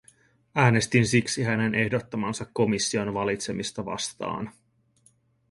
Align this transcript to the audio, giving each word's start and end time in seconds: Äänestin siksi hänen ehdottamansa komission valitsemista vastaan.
Äänestin 0.55 1.07
siksi 1.07 1.43
hänen 1.43 1.75
ehdottamansa 1.75 2.45
komission 2.53 3.13
valitsemista 3.13 3.85
vastaan. 3.85 4.51